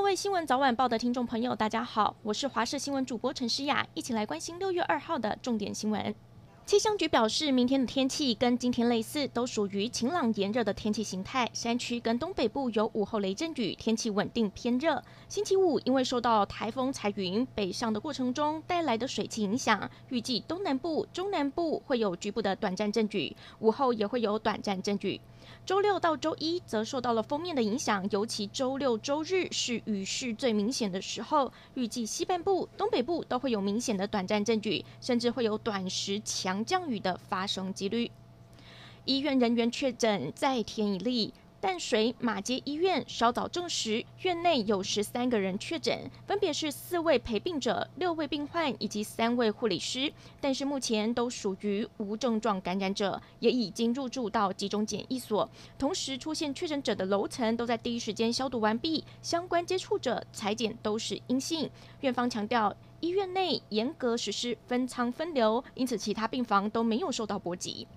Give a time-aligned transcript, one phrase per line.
[0.00, 6.14] 各位新闻早晚报的听众朋友，大家好，我是华视新闻主播陈诗雅，一起来关心六月二号的重点新闻。
[6.66, 11.50] 气象局表示，明天的天气跟今天类似，都属于晴朗炎热的天气形态。
[11.52, 15.02] 山区跟东北部有午后雷阵雨，天气稳定偏热。
[15.28, 25.20] 星期五因为受到台风彩云北上的过程中带来的水汽影响，预计东南部、中南部会有局部的短暂阵雨，午后也会有短暂阵雨。
[25.66, 31.52] 周六到周一则受到了锋面的影响，尤其周六、周日是雨势最明显的时候。
[31.74, 38.10] 预计西半部、东北部都会有明显的短暂阵雨，甚至会有短时强强降雨的发生几率。
[39.04, 41.32] 医院人员确诊再添一例。
[41.60, 50.10] 淡水马街医院稍早证实，院内有十三个人确诊，分别是四位陪病者、六位病患以及三位护理师，
[50.40, 55.46] 但是目前都属于无症状感染者，也已经入住到集中检疫所。
[55.78, 61.70] 同时，出现确诊者的楼层都在第一时间消毒完毕，相关接触者采检都是阴性。
[62.00, 67.88] 院方强调，医院内严格实施分舱分流，因此其他病房都没有受到波及。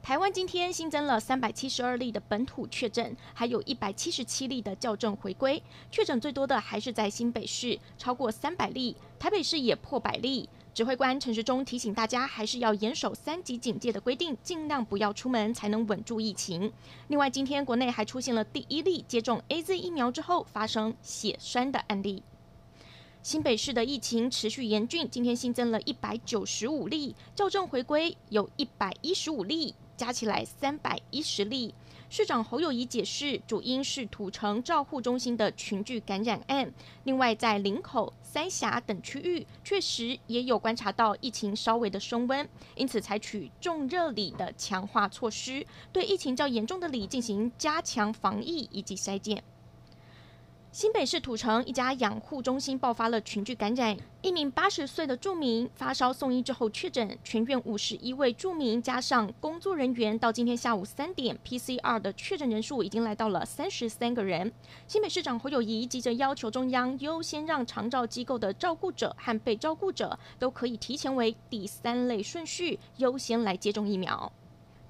[0.00, 5.62] 台湾今天新增了三百七十二例的本土确诊，还有一百七十七例的校正回归。
[5.90, 10.48] 确诊最多的还是在新北市，超过三百例；台北市也破百例。
[10.72, 16.72] 指挥官陈时中提醒大家，还是要严守三级警戒的规定，尽量不要出门，才能稳住疫情。
[17.08, 22.22] 另外，今天国内还出现了第一例接种 AZ 疫苗之后发生血栓的案例。
[23.22, 29.74] 新北市的疫情持续严峻，今天新增了一百九十五例，校正回归有一百一十五例。
[29.96, 31.74] 加起来三百一十例。
[32.08, 36.72] 市长侯友谊解释，主因是土城照护中心的群聚感染案。
[37.02, 49.42] 另外，在林口、三峡等区域，确实也有观察到疫情稍微的升温，因此采取重热里的强化措施，对疫情较严重的里进行加强防疫以及筛检。
[50.78, 64.52] 新北市土城一家养护中心爆发了群聚感染，一名八十岁的住民发烧送医之后确诊，全院五十一位住民加上工作人员，到今天下午三点，PCR 的确诊人数已经来到了三十三个人。
[64.86, 74.32] 新北市长侯友谊急着要求中央优先让长照机构的照顾者和被照顾者都可以提前为第三类顺序优先来接种疫苗。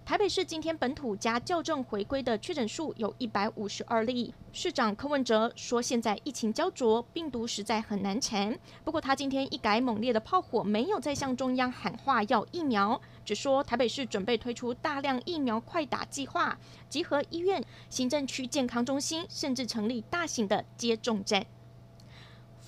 [0.08, 4.32] 台北市今天本土加校正回归的确诊数有一百五十二例。
[4.54, 16.58] 市长柯文哲说：“现在疫情胶着，病毒实在很难缠。”不过他今天一改猛烈的炮火，没有再向中央喊话要疫苗，只说台北市准备推出大量疫苗快打计划，
[16.88, 21.44] 集合医院、行政区健康中心，甚至成立大型的接种站。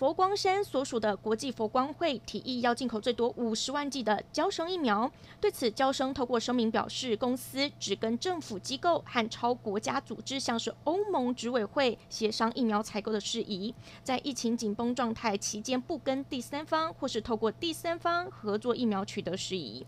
[0.00, 5.12] 佛光山所属的国际佛光会提议要进口最多五十万剂的娇生疫苗。
[5.38, 19.86] 对此，娇生透过声明表示，公司只跟政府机构和超国家组织，像是欧盟执委会协商疫苗采购的事宜，在疫情紧绷状态期间，不跟第三方或是透过第三方合作疫苗取得事宜。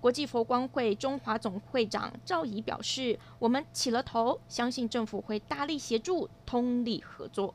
[0.00, 7.54] 国际佛光会中华总会长赵仪表示，我们起了头，相信政府会大力协助，通力合作。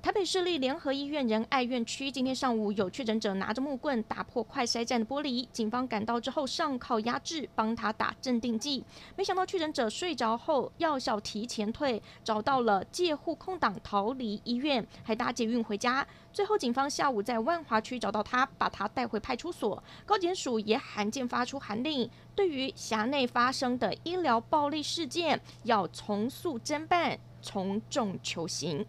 [0.00, 8.84] 台北市立联合医院仁爱院区今天上午有确诊者拿着木棍打破快筛站的玻璃，警方赶到之后上铐压制，帮他打镇定剂。
[9.16, 16.06] 没想到确诊者睡着后药效提前退，找到了借护空档逃离医院，还搭捷运回家。
[16.32, 19.82] 最后警方下午在万华区找到他，把他带回派出所。
[20.06, 28.86] 高检署也罕见发出函令，对于辖内发生的医疗暴力事件要从速侦办，从重求刑。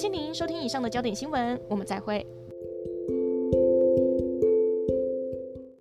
[0.00, 2.26] 谢您收听以上的焦点新闻，我们再会。